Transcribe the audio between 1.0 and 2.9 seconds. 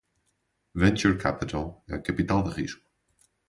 Capital é capital de risco.